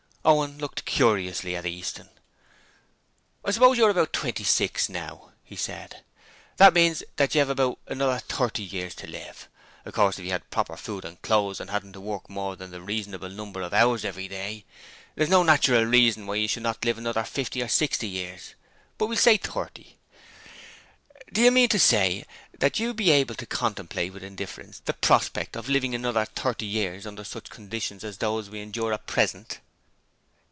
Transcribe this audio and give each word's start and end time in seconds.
Owen 0.23 0.59
looked 0.59 0.85
curiously 0.85 1.55
at 1.55 1.65
Easton. 1.65 2.07
'I 3.43 3.49
suppose 3.49 3.79
you're 3.79 3.89
about 3.89 4.13
twenty 4.13 4.43
six 4.43 4.87
now,' 4.87 5.31
he 5.43 5.55
said. 5.55 6.03
'That 6.57 6.75
means 6.75 7.01
that 7.15 7.33
you 7.33 7.39
have 7.39 7.49
about 7.49 7.79
another 7.87 8.19
thirty 8.19 8.61
years 8.61 8.93
to 8.93 9.07
live. 9.07 9.49
Of 9.83 9.95
course, 9.95 10.19
if 10.19 10.25
you 10.25 10.29
had 10.29 10.47
proper 10.51 10.77
food 10.77 11.05
and 11.05 11.19
clothes 11.23 11.59
and 11.59 11.71
hadn't 11.71 11.93
to 11.93 11.99
work 11.99 12.29
more 12.29 12.55
than 12.55 12.71
a 12.71 12.79
reasonable 12.79 13.29
number 13.29 13.63
of 13.63 13.73
hours 13.73 14.05
every 14.05 14.27
day, 14.27 14.63
there 15.15 15.23
is 15.23 15.29
no 15.31 15.41
natural 15.41 15.85
reason 15.85 16.27
why 16.27 16.35
you 16.35 16.47
should 16.47 16.61
not 16.61 16.85
live 16.85 16.97
for 16.97 17.01
another 17.01 17.23
fifty 17.23 17.63
or 17.63 17.67
sixty 17.67 18.07
years: 18.07 18.53
but 18.99 19.07
we'll 19.07 19.17
say 19.17 19.37
thirty. 19.37 19.97
Do 21.33 21.41
you 21.41 21.49
mean 21.49 21.69
to 21.69 21.79
say 21.79 22.25
that 22.59 22.77
you 22.77 22.91
are 22.91 23.01
able 23.11 23.33
to 23.33 23.47
contemplate 23.47 24.13
with 24.13 24.21
indifference 24.23 24.83
the 24.85 24.93
prospect 24.93 25.55
of 25.57 25.67
living 25.67 25.93
for 25.93 25.95
another 25.95 26.25
thirty 26.25 26.67
years 26.67 27.07
under 27.07 27.23
such 27.23 27.49
conditions 27.49 28.03
as 28.03 28.19
those 28.19 28.51
we 28.51 28.61
endure 28.61 28.93
at 28.93 29.07
present?' 29.07 29.57